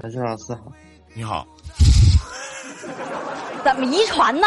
[0.00, 0.72] 小齐老师好，
[1.12, 1.44] 你好，
[3.64, 4.46] 怎么遗传呢？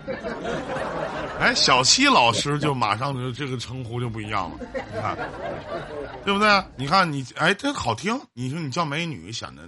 [1.40, 5.16] 哎，小七老师就马上就这个称呼就不一样了，你看，
[6.22, 6.62] 对不对？
[6.76, 8.20] 你看你，哎，这好听。
[8.34, 9.62] 你说你叫美女，显得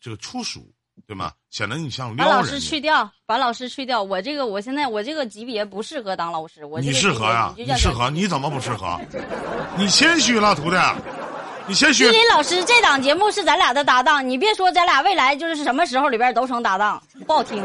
[0.00, 0.68] 这个粗俗，
[1.06, 1.30] 对吗？
[1.50, 2.58] 显得你像把老师。
[2.58, 4.02] 去掉，把老师去掉。
[4.02, 6.64] 我这个，我现在我这个级别不适合当老师。
[6.64, 7.54] 我你适合呀？
[7.56, 8.10] 你就叫你适合？
[8.10, 9.00] 你怎么不适合？
[9.76, 10.76] 你谦虚了，徒弟，
[11.68, 12.08] 你谦虚依。
[12.08, 17.62] 林老师这档节目是咱俩的搭档，你别说咱俩未来就是什么时候里边都成搭档，不好听。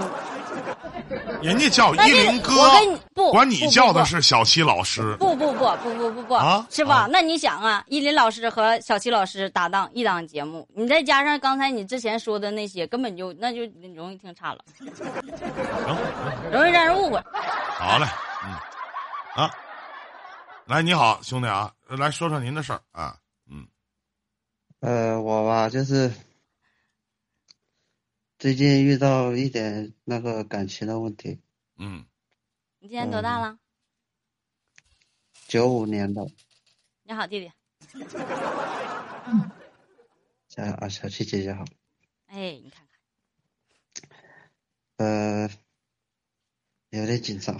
[1.41, 5.15] 人家叫依林哥我跟你，不管你叫的是小七老师。
[5.19, 13.61] 不不不不不不不，啊师傅，啊那你想啊，依林老师和小七老师搭档一档节目，你再加上刚才你之前说的那些，根本就那就
[13.95, 14.87] 容易听差了，行，
[16.51, 17.21] 容易让人误会。
[17.77, 18.05] 好嘞，
[18.45, 19.51] 嗯，啊，
[20.65, 23.22] 来，你好，兄弟啊，来说说您的事儿啊，嗯，
[24.83, 26.11] 呃，我吧就是
[28.37, 31.39] 最近遇到一点那个感情的问题，
[31.77, 32.05] 嗯，
[32.79, 33.57] 你今年多大了？
[35.47, 36.27] 九五年的
[37.03, 37.49] 你好，弟弟。
[40.49, 41.63] 小啊小七姐姐好，
[42.25, 42.85] 哎，你看
[44.97, 45.49] 看，呃，
[46.89, 47.57] 有点紧张，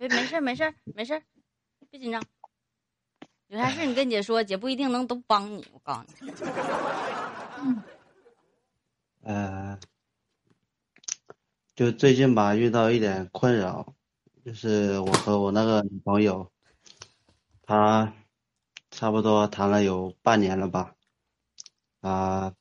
[0.00, 1.22] 没没事儿没事儿没事儿，
[1.88, 2.20] 别紧张。
[3.52, 5.62] 有啥事你跟姐说，姐不一定能都帮你。
[5.74, 6.32] 我告诉你，
[9.20, 9.78] 呃，
[11.74, 13.94] 就最近吧遇到一点困扰，
[14.42, 16.50] 就是我和我那个女朋友，
[17.60, 18.14] 她
[18.90, 20.94] 差不多谈了有半年了吧，
[22.00, 22.54] 啊、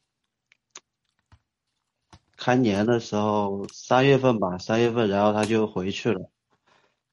[2.36, 6.30] 开年的时候三月份吧，三月份，然后她就回去了，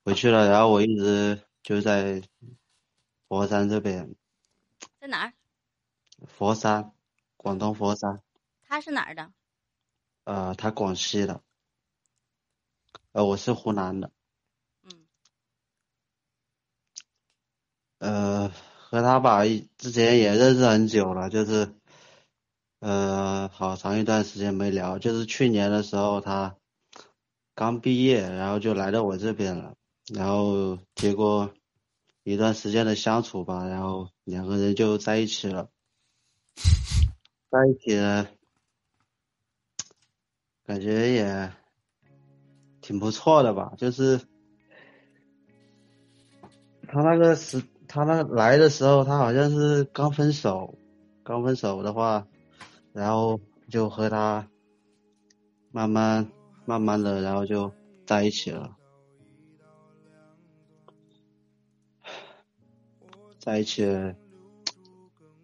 [0.04, 2.20] 回去了，然后我一直就在
[3.28, 4.14] 佛山这边，
[4.98, 5.34] 在哪儿？
[6.26, 6.92] 佛山，
[7.36, 8.22] 广东佛山。
[8.62, 9.30] 他是哪儿的？
[10.24, 11.42] 呃，他广西的，
[13.12, 14.10] 呃，我是湖南的，
[14.82, 15.06] 嗯，
[17.98, 19.42] 呃，和他吧，
[19.76, 21.74] 之前也认识很久了，就是，
[22.80, 26.56] 呃，好长一段时间没聊，就是去年的时候他
[27.54, 29.76] 刚毕业，然后就来到我这边了，
[30.14, 31.52] 然后结果
[32.28, 35.70] 一段时间的相处吧，然后两个人就在一起了，
[37.50, 37.98] 在一起。
[40.64, 41.50] 感觉也
[42.82, 44.20] 挺不错的吧，就是
[46.86, 50.76] 他那个时，他那来的时候，他好像是刚分手，
[51.22, 52.26] 刚分手的话，
[52.92, 53.40] 然后
[53.70, 54.46] 就和他
[55.70, 56.30] 慢慢
[56.66, 57.72] 慢慢的，然后就
[58.06, 58.76] 在一起了，
[63.38, 63.84] 在一起，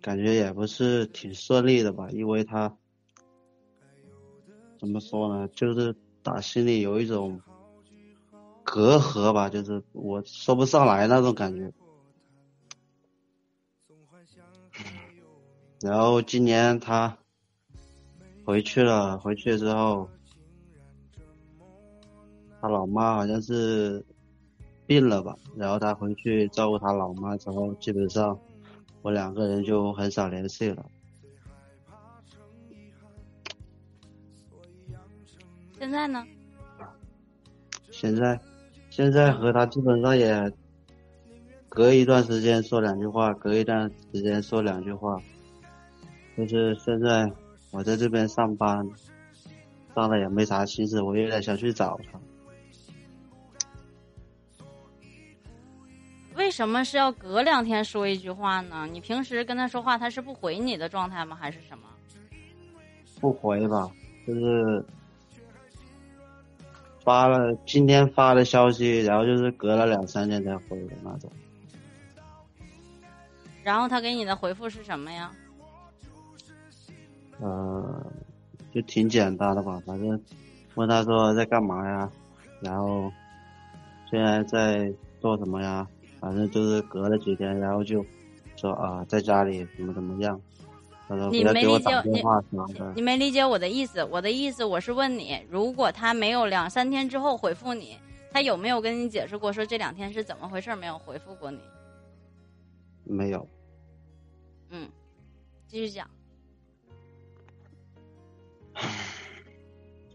[0.00, 2.76] 感觉也不是挺顺利的吧，因为他。
[4.76, 5.48] 怎么说呢？
[5.48, 7.40] 就是打心里有一种
[8.62, 11.72] 隔阂吧，就是我说不上来那种感觉。
[15.80, 17.16] 然后今年他
[18.44, 20.10] 回去了，回去之后，
[22.60, 24.04] 他老妈好像是
[24.86, 28.38] 病了吧，然后他回去照顾他老妈之后，基本上
[29.02, 30.84] 我两个人就很少联系了。
[35.78, 36.24] 现在呢？
[37.90, 38.40] 现在，
[38.90, 40.52] 现在和他基本上也
[41.68, 45.20] 隔一段时间说两句话，隔一段时间说两句话。
[46.36, 47.30] 就是现在
[47.70, 48.88] 我在这边上班，
[49.94, 52.18] 上了也没啥心思，我有点想去找他。
[56.54, 58.86] 什么是要隔两天说一句话呢？
[58.88, 61.34] 你平时跟他说话，他是不回你的状态吗？
[61.34, 61.82] 还是什么？
[63.20, 63.90] 不回吧，
[64.24, 64.84] 就是
[67.02, 71.28] 发了今天发的消息，然后就是隔了两三天才回的那种。
[73.64, 75.32] 然后他给你的回复是什么呀？
[77.40, 78.06] 呃，
[78.72, 80.22] 就挺简单的吧，反正
[80.76, 82.08] 问他说在干嘛呀，
[82.60, 83.12] 然后
[84.08, 85.84] 现在在做什么呀，
[86.24, 88.02] 反正就是隔了几天，然后就
[88.56, 90.40] 说啊在家里怎么怎么样，
[91.06, 94.02] 他说不你要给我没理解你打电话什么的你，没理解我的意思。
[94.04, 97.98] 我的意思，我是问你，如果他没有两三天之后回复你，
[98.32, 100.74] 他有没有跟你解释过说这两天是怎么回事？
[100.74, 101.60] 没有回复过你？
[103.04, 103.46] 没有。
[104.70, 104.88] 嗯，
[105.68, 106.08] 继续讲。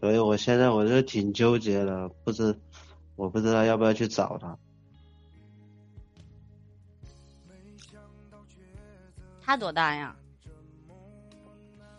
[0.00, 2.58] 所以我现在我就挺纠结的，不知
[3.14, 4.58] 我不知道要不要去找他。
[9.50, 10.14] 他多大呀？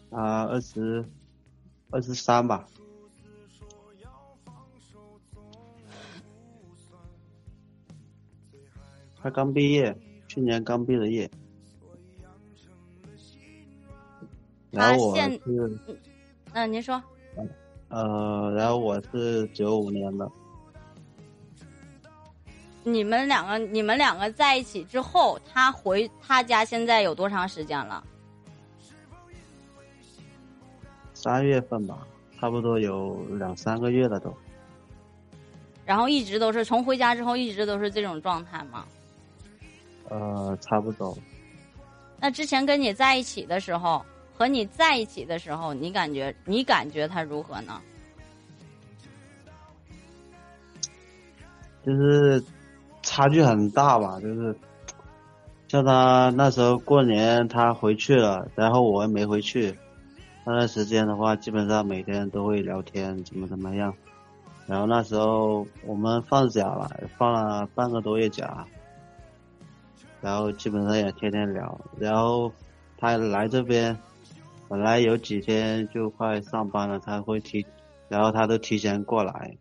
[0.09, 1.03] 啊二十
[1.89, 2.65] 二十三吧。
[9.21, 9.94] 他刚毕业，
[10.30, 11.30] 去年刚毕的业。
[14.69, 15.42] 然后我是，
[16.54, 17.04] 嗯，您说。
[17.89, 20.31] 呃，然后我是九五年的。
[22.83, 28.04] 你们两个，你们两个在一起之后，他回他家现在有多长时间了？
[31.13, 32.07] 三月份吧，
[32.39, 34.36] 差不多有两三个月了都。
[35.86, 38.86] 然后一直都是从回家之后一直都是这种状态吗？
[40.10, 41.18] 呃，差不多。
[42.19, 44.04] 那之前跟你在一起的时候。
[44.33, 47.80] 和你在一起的时候，你感觉你感觉他如何呢？
[51.86, 52.44] 就是
[53.12, 54.56] 差距很大吧，就是
[55.68, 59.78] 像他那时候过年他回去了，然后我也没回去，
[60.46, 63.94] 那段时间的话，基本上每天都会聊天，怎么怎么样。
[64.66, 68.66] 然后那时候我们放假了，放了半个多月假，
[70.22, 71.78] 然后基本上也天天聊。
[72.00, 72.50] 然后
[72.98, 73.98] 他来这边。
[74.69, 77.66] 本来有几天就快上班了，他会提，
[78.07, 79.57] 然后他都提前过来。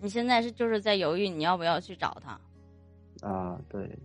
[0.00, 2.40] 你现在是就是在犹豫你要不要去找他？
[3.28, 3.98] 啊，对。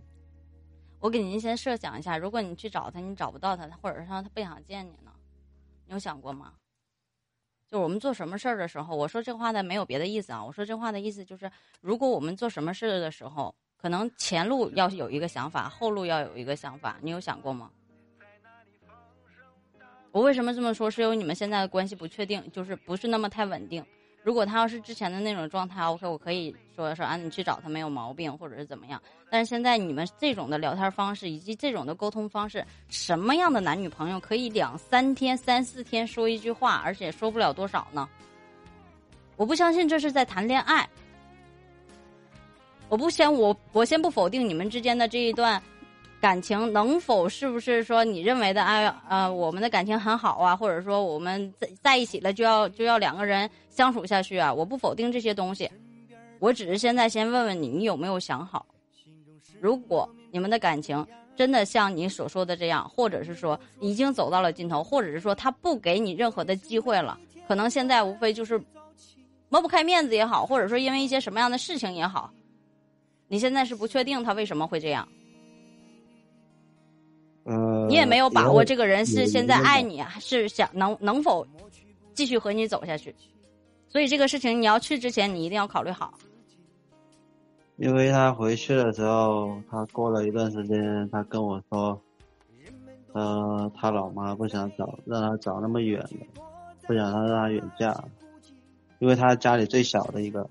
[1.00, 5.10] 我给您先设想一下，如果你去找他，你找不到他，或者是说他不想见你呢？
[5.86, 6.52] 你有想过吗？
[7.66, 11.50] 就我们做什么事儿的时候，我说这话的没有别的意思啊，我说这话的意思就是，
[11.80, 13.54] 如果我们做什么事的时候。
[13.78, 17.70] 可能前路要有一个想法，后路要有一个想法，你有想过吗？
[20.10, 20.90] 我为什么这么说？
[20.90, 23.84] 是因为你们现在的关系不确定，就是不是那么太稳定。
[24.26, 29.00] 如果他要是之前的那种状态，OK，我可以说说啊，你去找他没有毛病，或者是怎么样。
[29.30, 38.08] 但是现在你们这种的聊天方式以及这种的沟通方式，什么样的男女朋友可以两三天、三四天说一句话，而且说不了多少呢？
[39.36, 40.88] 我不相信这是在谈恋爱。
[42.88, 45.62] 我不先我我先不否定你们之间的这一段
[46.26, 54.52] 感情能否是不是说你认为的哎呃我们的感情很好啊，或者说我们在在一起了就要就要两个人相处下去啊？
[54.52, 55.70] 我不否定这些东西，
[56.40, 58.66] 我只是现在先问问你，你有没有想好？
[59.60, 61.06] 如果你们的感情
[61.36, 68.60] 真的像你所说的这样，或者是说已经走到了尽头，或者是说他不给你任何的机会了，可能现在无非就是
[69.48, 72.32] 抹不开面子也好，或者说因为一些什么样的事情也好。
[73.28, 75.06] 你现在是不确定他为什么会这样，
[77.46, 81.46] 呃，你也没有把握这个人是现在爱你，还是想能能否
[82.12, 83.14] 继续和你走下去，
[83.88, 86.12] 所以这个事情你要去之前，你一定要考虑好。
[87.76, 92.00] 因为他回去的时候，他过了一段时间，他跟我说，
[93.12, 96.40] 呃，他老妈不想找，让他找那么远的，
[96.86, 97.94] 不想他让他远嫁，
[98.98, 100.48] 因为他家里最小的一个。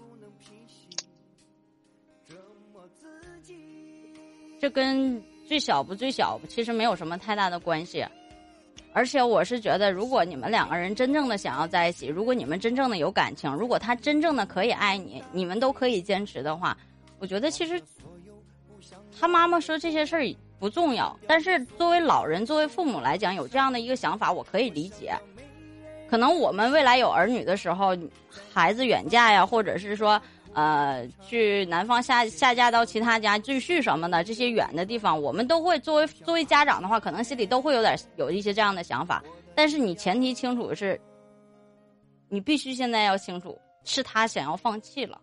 [4.59, 8.03] 这跟最小不最小其实没有什么太大的关系，
[8.94, 16.75] 而且我是觉得，如果你们两个人真正的想要在一起，如果你们真正的有感情，如果他真正的可以爱你，你们都可以坚持的话，
[17.19, 17.80] 我觉得其实
[19.19, 21.15] 他妈妈说这些事儿不重要。
[21.27, 25.14] 但是作为老人，作为父母来讲，有这样的一个想法，我可以理解。
[26.09, 27.95] 可能我们未来有儿女的时候，
[28.52, 30.19] 孩子远嫁呀，或者是说。
[30.56, 39.21] 呃，去南方下下嫁到其他家继续什么的，这些远的地方，我们都会作为作为家长的话，可能心里都会有点有一些这样的想法。
[39.54, 40.97] 但是你前提清楚是，
[42.30, 45.19] 你必须现在要清楚，是他想要放弃了。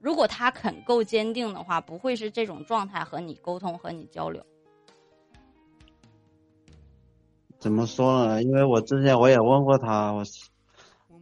[0.00, 4.42] 如果他肯够坚定的话，不会是这种状态和你沟通和你交流。
[7.58, 8.42] 怎么说呢？
[8.42, 10.24] 因为我之前我也问过他，我。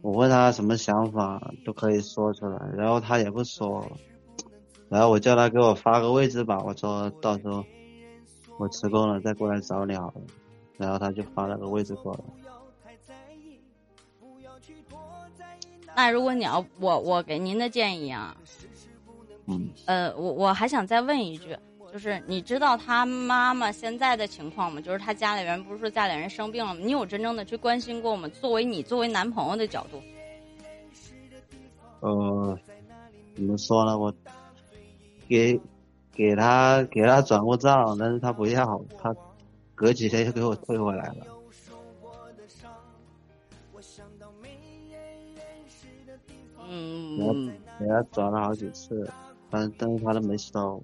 [0.01, 3.85] 我问他什么想法都可以说出来，然后他也不说，
[4.89, 7.65] 然后我叫他给我发个位置吧，我说到时候
[8.57, 10.21] 我辞工了再过来找你好了，
[10.77, 12.19] 然后他就发了个位置过来。
[15.95, 18.37] 那如果你要我我给您的建议啊，
[19.47, 21.57] 嗯，呃，我我还想再问一句。
[21.97, 24.79] 就是你知道他妈妈现在的情况吗？
[24.79, 26.79] 就是他家里人不是说家里人生病了吗？
[26.79, 28.29] 你有真正的去关心过吗？
[28.39, 29.99] 作为你作为男朋友的角度，
[32.01, 32.59] 呃，
[33.33, 33.97] 怎么说呢？
[33.97, 34.13] 我
[35.27, 35.59] 给
[36.13, 39.15] 给他给他转过账，但是他不要，他
[39.73, 41.25] 隔几天就给我退回来了。
[46.69, 49.09] 嗯，给他转了好几次，
[49.49, 50.79] 但但是他都没收。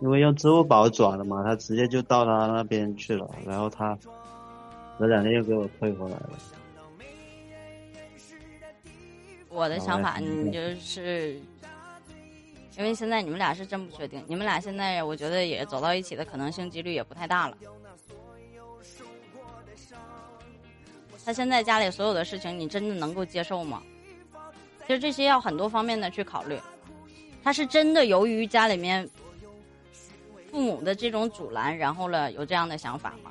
[0.00, 3.98] 因为用支付宝转的嘛，他直接就到他那边去了，然后他
[4.98, 6.30] 隔两天又给我退回来了。
[9.48, 11.40] 我的想法，你就是，
[12.76, 17.56] 因为现在你们俩是真不确定，你们俩现在我觉得也走到一起的可能性几率也不太大了。
[21.24, 23.82] 他现在家里所有的事情，你真的能够接受吗？
[24.86, 26.58] 其实这些要很多方面的去考虑。
[27.42, 29.08] 他是真的由于家里面
[30.50, 33.30] 父母的这种阻拦，然后了有这样的想法吗？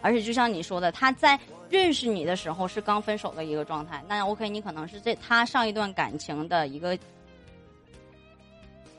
[0.00, 1.38] 而且就像你说的，他在
[1.70, 6.98] 认识你的时候是刚分手的一个状态，那 OK，你可能是这他上一段感情的一个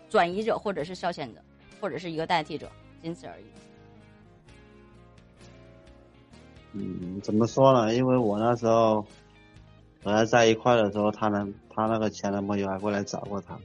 [0.10, 1.42] 转移者，或者是消遣者，
[1.82, 2.72] 或者是一个代替者，
[3.02, 3.44] 仅此而已。
[6.72, 7.94] 嗯，怎么说呢？
[7.94, 9.02] 因为我那时候
[10.04, 13.60] 和他在一块的时候，他男他那个前男朋友还过来找过他。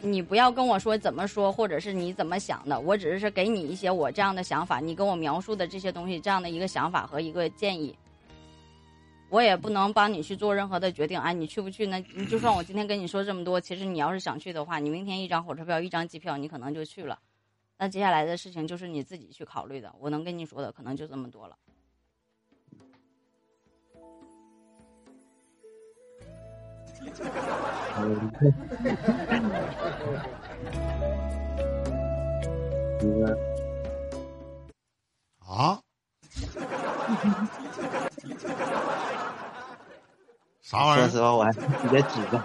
[0.00, 7.96] 你不要跟我说怎么说，或者是你怎么想的，我只是是给你一些我这样的想法，你跟我描述的这些东西，这样的一个想法和一个建议，
[9.28, 11.18] 我也不能帮你去做任何的决定。
[11.18, 12.02] 哎，你去不去呢？
[12.14, 17.18] 你就算我今天跟你说这么多，其实你要是想去的话，你明天一张火车票、一张机票，你可能就去了。
[17.76, 19.92] 那接下来的事情就是你自己去考虑的。
[19.98, 21.56] 我能跟你说的可能就这么多了。
[35.48, 35.78] 啊？
[40.60, 41.08] 啥玩意儿？
[41.08, 42.44] 说实话，我还是比较紧张。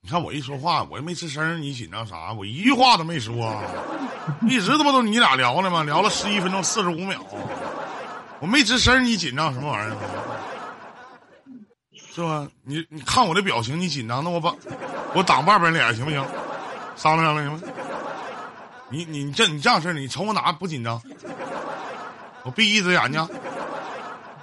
[0.00, 2.32] 你看我一说话，我又没吱声，你紧张啥？
[2.32, 3.62] 我一句话都没说，
[4.48, 5.82] 一直他妈都你俩聊呢吗？
[5.82, 7.20] 聊了十一分钟四十五秒，
[8.40, 9.96] 我没吱声，你紧张什么玩意儿？
[12.12, 12.48] 是吧？
[12.64, 14.54] 你你看我的表情，你紧张，那我把
[15.14, 16.20] 我挡半边脸行不行？
[16.96, 17.60] 商量商量行吗？
[18.90, 21.00] 你你这你这样式，你瞅我哪不紧张？
[22.42, 23.28] 我闭一只眼睛，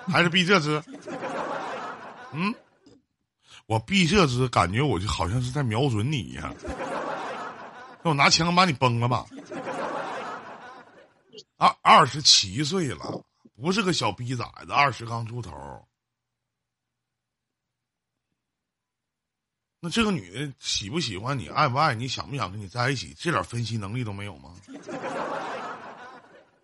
[0.08, 0.82] 还是闭这只？
[2.32, 2.56] 嗯？
[3.66, 6.56] 我闭这只，感觉我就好像是在瞄准你一样。
[8.02, 9.26] 那我拿枪把你崩了吧？
[11.58, 13.22] 二二十七岁了，
[13.62, 15.52] 不是个小逼崽子，二十刚出头。
[19.80, 24.50] 那这个女的喜不喜欢你，爱不爱你，想不想跟你在一起，这点分析能力都没有吗？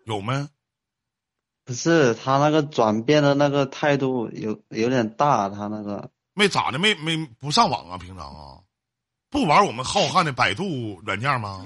[0.06, 0.48] 有没？
[1.66, 8.58] 不是他那个转变的那个态度有有点大，他那个没咋的，没没不上网啊，平常啊，
[9.30, 11.66] 不玩我们浩瀚的百度软件吗？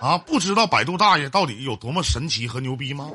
[0.00, 3.10] 啊，不知道百度大爷到底有多么神奇和牛逼吗？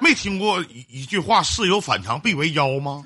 [0.00, 3.04] 没听过一一句话“事有反常必为妖”吗？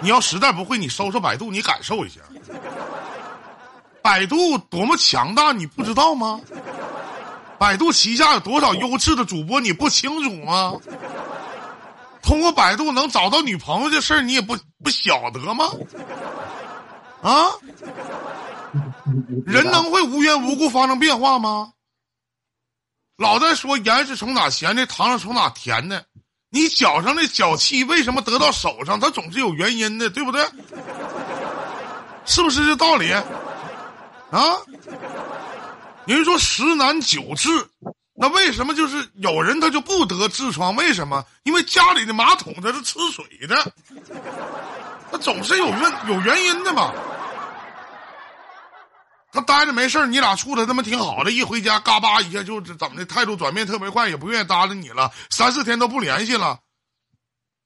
[0.00, 2.20] 你要实在不会，你搜搜百度，你感受一下，
[4.00, 6.40] 百度多么强大，你不知道吗？
[7.58, 10.74] 百度旗下有多少优质的主播，你不清楚吗？
[12.22, 15.70] 通过百度能找到女朋友这事儿，你也不不晓得吗？
[17.22, 17.50] 啊，
[19.44, 21.72] 人能会无缘无故发生变化吗？
[23.16, 26.04] 老在说盐是从哪咸的，糖是从哪甜的，
[26.50, 28.98] 你脚上的脚气为什么得到手上？
[28.98, 30.42] 它总是有原因的，对不对？
[32.24, 33.12] 是不是这道理？
[33.12, 33.22] 啊？
[36.06, 37.66] 有人说十男九痔，
[38.14, 40.74] 那为什么就是有人他就不得痔疮？
[40.74, 41.24] 为什么？
[41.42, 43.72] 因为家里的马桶它是吃水的，
[45.12, 46.92] 它总是有问有原因的嘛。
[49.30, 56.58] 他待着没事你俩处的他妈挺好的，一回家嘎巴一下就怎么的，态度转变特别快，也不愿意搭理你了，三四天都不联系了，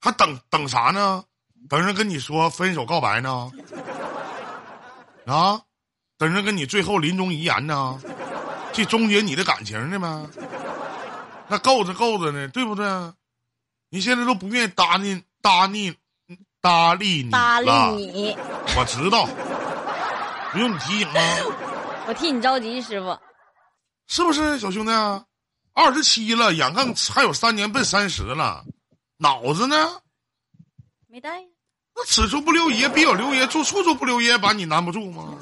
[0.01, 1.23] 还等等啥呢？
[1.69, 3.49] 等人跟你说分手告白呢？
[5.25, 5.61] 啊？
[6.17, 7.99] 等人跟你最后临终遗言呢？
[8.73, 10.27] 去终结你的感情呢吗？
[11.47, 12.85] 那够着够着呢，对不对？
[13.89, 15.95] 你现在都不愿意搭理搭理
[16.59, 18.35] 搭理你搭理了你，
[18.75, 19.27] 我知道，
[20.53, 21.19] 不用你提醒吗？
[22.07, 23.17] 我替你着急，师傅。
[24.07, 24.91] 是不是小兄弟？
[25.73, 28.63] 二十七了，眼看还有三年奔三十了，
[29.17, 29.75] 脑子呢？
[31.07, 31.41] 没带？
[31.95, 35.35] 那此处不留爷，必有留爷；处处处不留爷，把你难不住吗？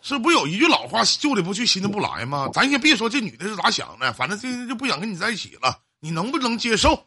[0.00, 2.48] 是不有一句老话，旧的不去，新的不来吗？
[2.52, 7.06] 咱先别说这女的是咋想的，反正这就不想跟你在一起了，你能不能接受？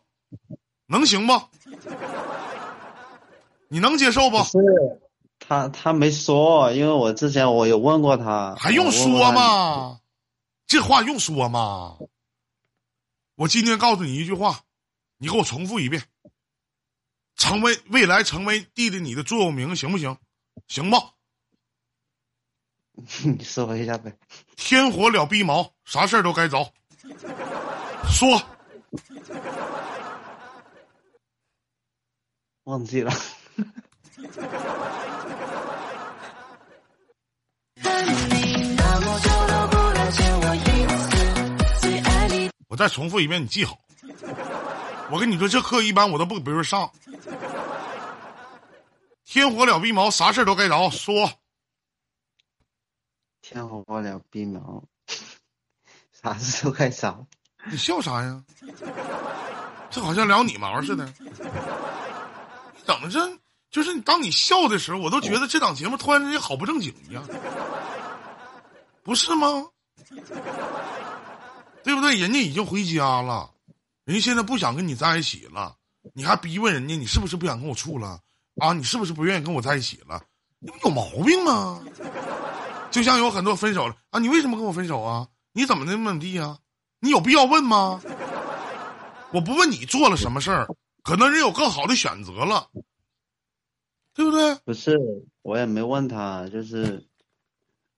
[0.88, 1.42] 能行不？
[3.68, 4.38] 你能接受不？
[4.44, 4.58] 是
[5.48, 9.32] 他他没说，因为我之前我有问过他，还用说他？
[9.32, 10.00] 吗？
[10.66, 11.98] 这话用说吗？
[13.36, 14.62] 我今天告诉你一句话，
[15.18, 16.02] 你给我重复一遍。
[17.36, 20.18] 成为未来成为弟弟你的座右铭，行不行？
[20.68, 20.98] 行不？
[23.24, 24.18] 你说一下呗。
[24.56, 26.72] 天火了逼毛，啥事儿都该着。
[28.10, 28.42] 说，
[32.64, 33.12] 忘记了。
[42.68, 43.78] 我再重复一遍，你记好。
[45.10, 46.92] 我跟你说，这课一般我都不给别人上。
[49.24, 50.90] 天火了逼毛，啥事儿都该着。
[50.90, 51.32] 说，
[53.42, 54.84] 天火了逼毛，
[56.12, 57.26] 啥事都该着。
[57.72, 58.44] 你笑啥呀？
[59.90, 61.06] 这好像聊你毛似的。
[61.20, 61.30] 你
[62.86, 63.40] 怎么这？
[63.72, 67.24] 就是你当你笑的时候，我都觉得这档节目突然之间好不正经一样，
[69.06, 69.68] 不是吗？
[71.84, 72.16] 对不对？
[72.16, 73.52] 人家已经回家了，
[74.04, 75.76] 人家现在不想跟你在一起了，
[76.16, 78.20] 你还逼问人家你是不是不想跟我处了
[78.58, 78.74] 啊？
[78.74, 80.20] 你是不是不愿意跟我在一起了？
[80.58, 81.80] 你不有毛病吗？
[82.90, 85.28] 就像有很多分手了啊，你为什么跟我分手啊？
[85.54, 86.58] 你怎么那么地啊？
[87.00, 88.02] 你有必要问吗？
[89.32, 90.68] 我不问你做了什么事儿，
[91.04, 92.68] 可能人有更好的选择了，
[94.16, 94.56] 对不对？
[94.66, 94.98] 不是，
[95.44, 97.06] 我也没问他，就是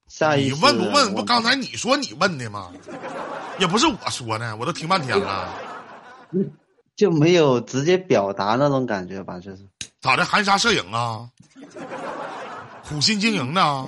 [0.08, 1.14] 下意你问不问？
[1.14, 2.72] 不，刚才你说你问的吗？
[3.60, 5.54] 也不是我说的，我都听半天了。
[6.96, 9.40] 就没有直接表达那种感觉吧？
[9.40, 9.68] 就是
[10.02, 10.26] 咋的？
[10.26, 11.30] 含沙射影啊？
[12.84, 13.88] 苦心经营呢？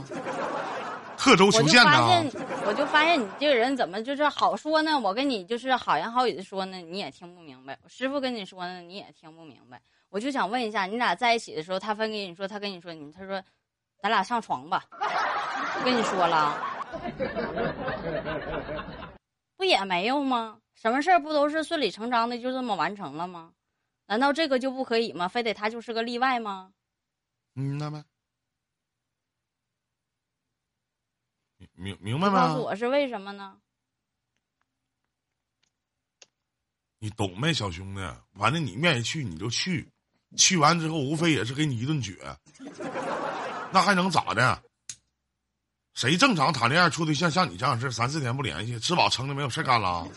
[1.18, 2.32] 刻舟我就求剑发现呢？，
[2.66, 4.98] 我就发现你这个人怎么就是好说呢？
[4.98, 9.82] 我跟你就是好言好语的说呢，你也听不明白；我师傅跟你说呢，你也听不明白。
[10.10, 13.42] 我就想问一下，你俩在一起的时候，他分给你说，他跟你说，你他说，
[14.02, 14.88] 咱俩上床吧。
[14.92, 16.58] 我跟你说了，
[19.56, 20.60] 不也没有吗？
[20.74, 23.52] 什么事儿不都是顺理成章的就这么完成了吗？
[24.08, 25.28] 难道这个就不可以吗？
[25.28, 26.72] 非得他就是个例外吗？
[27.54, 28.04] 明白没？
[31.58, 32.64] 明明明白吗告诉？
[32.64, 33.58] 我是为什么呢？
[36.98, 38.02] 你懂没，小兄弟？
[38.34, 39.90] 完了，你愿意去你就去，
[40.38, 42.18] 去完之后无非也是给你一顿撅，
[43.72, 44.62] 那还能咋的？
[45.94, 50.08] 谁正常谈恋爱处对象像你这样式，三四天不联系，吃饱撑的没有事干了？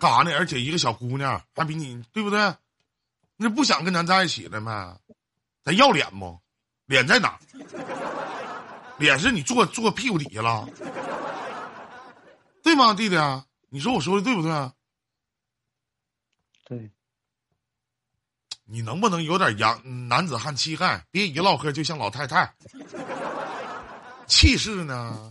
[0.00, 0.36] 干啥呢？
[0.36, 2.54] 而且一个小姑娘还比你对不对？
[3.36, 4.98] 那不想跟咱在一起了吗？
[5.62, 6.40] 咱要脸不？
[6.86, 7.38] 脸在哪？
[8.98, 10.68] 脸是你坐坐屁股底下了，
[12.62, 13.16] 对吗，弟弟？
[13.68, 14.72] 你说我说的对不对？
[16.64, 16.90] 对，
[18.72, 21.06] 你能不能有点洋男子汉气概？
[21.10, 22.50] 别一唠嗑就像老太太，
[24.26, 25.30] 气势呢？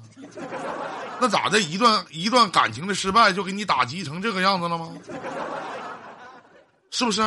[1.20, 1.60] 那咋的？
[1.60, 4.96] 一段一段感情的失败就给你打击成这个样子了吗？
[6.92, 7.20] 是不是？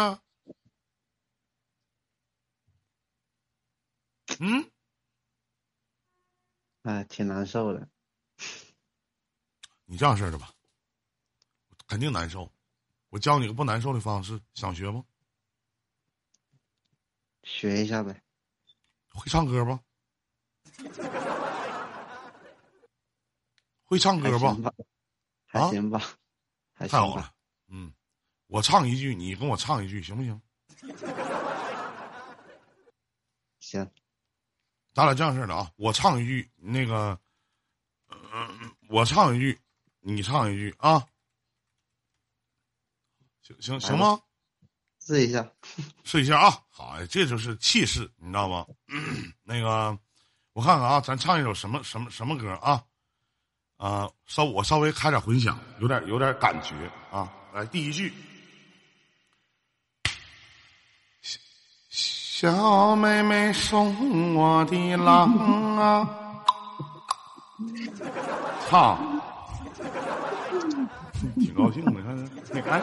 [4.38, 4.70] 嗯，
[6.83, 7.88] 哎，挺难受的。
[9.85, 10.53] 你这样式的吧，
[11.88, 12.48] 肯定难受。
[13.11, 15.05] 我教你个不难受的方式，想学不？
[17.45, 18.21] 学一下呗。
[19.11, 19.79] 会唱歌不？
[23.85, 24.47] 会唱歌不？
[24.47, 24.73] 还行吧，
[25.47, 25.99] 还啊行吧，
[26.73, 26.99] 还行吧。
[26.99, 27.33] 太好了，
[27.69, 27.93] 嗯，
[28.49, 30.43] 我唱一句，你跟我唱一句，行不行？
[33.61, 33.89] 行，
[34.93, 37.19] 咱俩这样式的啊，我唱一句，那个，
[38.09, 39.61] 嗯、我唱一句，
[40.01, 41.07] 你唱一句啊，
[43.43, 44.21] 行行行吗？
[45.07, 45.47] 试一下。
[46.03, 48.64] 试一下啊，好，这就是气势，你知道吗？
[49.43, 49.99] 那个，
[50.55, 52.83] 我看看啊，咱唱一首什么什么什么歌啊？
[53.77, 56.75] 啊、稍我稍微开点混响，有点有点感觉
[57.11, 57.31] 啊。
[57.53, 58.11] 来，第一句，
[61.90, 66.09] 小妹妹送我的郎啊，
[68.71, 69.21] 唱，
[71.35, 72.17] 挺高兴的，你看
[72.55, 72.83] 你看，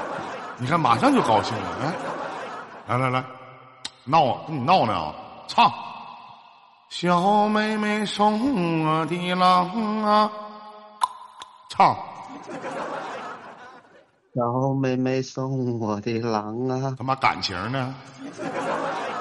[0.59, 2.10] 你看马上就高兴了，哎。
[2.91, 3.23] 来来来，
[4.03, 5.15] 闹跟你闹呢啊！
[5.47, 5.71] 唱，
[6.89, 10.29] 小妹妹送我的郎啊，
[11.69, 11.95] 唱，
[14.35, 17.95] 小妹妹送我的郎啊，他妈感情呢？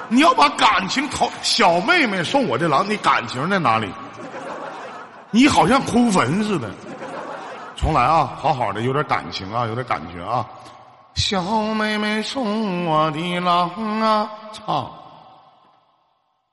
[0.09, 3.89] 你要把感情投小妹妹送我的郎，你感情在哪里？
[5.31, 6.69] 你好像哭坟似的。
[7.77, 10.45] 重来啊，好好的，有点感情啊，有点感觉啊。
[11.21, 11.43] 小
[11.75, 13.69] 妹妹送我的郎
[14.01, 14.91] 啊，唱。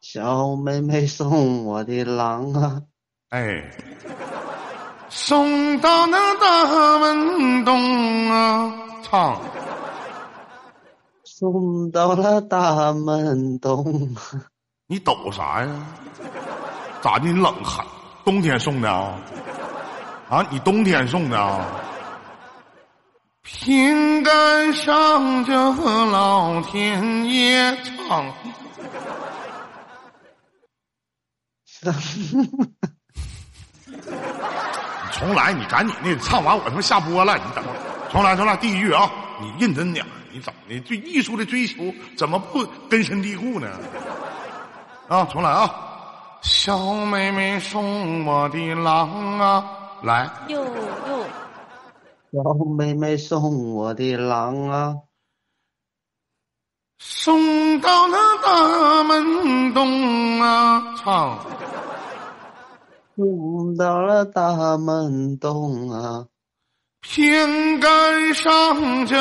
[0.02, 2.82] 小妹妹送我的郎啊，
[3.30, 3.72] 哎，
[5.08, 9.40] 送到那大门东啊，唱
[11.24, 14.14] 送到了大门东。
[14.88, 15.88] 你抖啥呀？
[17.02, 17.26] 咋的？
[17.26, 17.86] 你冷寒
[18.26, 19.18] 冬天送的啊？
[20.30, 21.66] 啊，你冬天送的啊？
[23.50, 28.26] 凭感上这老天爷唱。
[35.14, 37.70] 重来，你赶紧的，唱完我他妈下播了，你等会。
[38.12, 40.78] 重来，重来，第一句啊，你认真点你怎么的？
[40.82, 43.70] 对艺术的追求怎么不根深蒂固呢？
[45.08, 45.74] 啊，重来啊！
[46.42, 49.64] 小妹妹送我的郎啊，
[50.04, 50.30] 来。
[50.50, 51.17] 哟哟，
[52.30, 52.42] 小
[52.78, 54.96] 妹妹送我的郎啊，
[57.00, 61.40] 送到了大门东啊，唱。
[63.16, 66.28] 送到了大门东啊，
[67.00, 69.16] 偏赶上这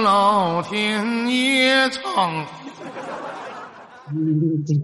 [0.00, 2.46] 老天爷唱。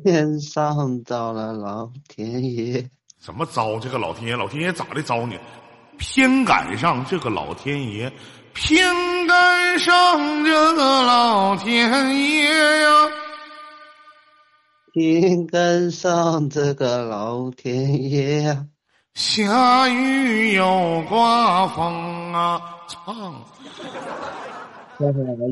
[0.03, 2.89] 天上找了老天爷，
[3.21, 4.37] 怎么招这个老天爷？
[4.37, 5.39] 老天爷咋的招你？
[5.99, 8.13] 偏赶上这个老天爷，
[8.55, 8.95] 偏
[9.27, 12.89] 赶上这个老天爷呀！
[14.93, 18.67] 偏赶上这个老天爷呀，
[19.15, 23.45] 下雨又刮风啊，唱。
[24.99, 25.05] 下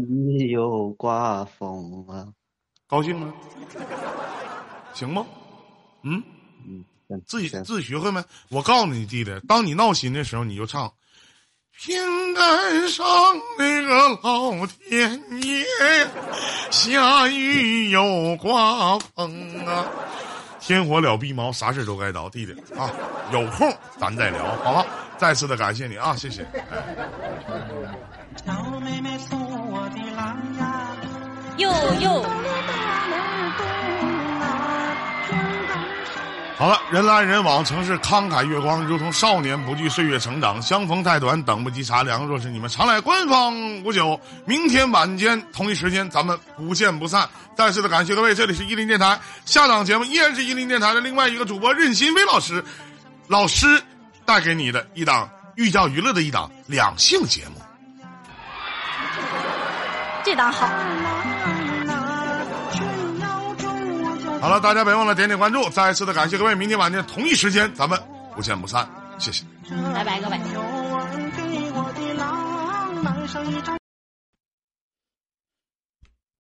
[0.09, 2.27] 雨又刮风啊，
[2.89, 3.33] 高兴吗？
[4.93, 5.27] 行吗？
[6.03, 6.23] 嗯，嗯，
[7.27, 8.23] 自己自己学会没？
[8.49, 10.93] 我告诉你，弟弟，当你闹心的时候，你就唱。
[11.79, 13.05] 偏赶上
[13.59, 15.65] 那个老天爷，
[16.71, 19.85] 下雨又刮风啊，
[20.59, 22.31] 天火了逼毛，啥事都该着。
[22.31, 22.91] 弟弟啊，
[23.31, 24.87] 有空咱再聊，好吧？
[25.19, 26.47] 再次的感谢你啊，谢谢。
[28.45, 29.39] 小妹妹送
[29.71, 30.97] 我的郎呀，
[31.59, 32.23] 哟哟，
[36.59, 40.61] 好了，人来人往，城市慷慨月光，如同少年不惧岁月成长。
[40.63, 42.27] 相逢太短，等不及茶凉。
[42.27, 47.29] 若是你们常来官方五九，明天晚间同一时间，咱们不见不散。
[47.55, 52.65] 再次的感谢各位，这里是伊林电台，下档节目依然是伊林电台的另外一个主播任新飞老师，
[53.29, 53.83] 老师
[54.25, 57.61] 带给你的一档寓教于乐的一档两性节目。
[60.25, 60.67] 这档好。
[64.41, 65.69] 好了，大家别忘了点点关注。
[65.71, 67.99] 再一次的感谢各位，明天晚间同一时间，咱们
[68.35, 68.89] 不见不散。
[69.19, 69.45] 谢谢。
[69.95, 70.39] 拜拜，各位。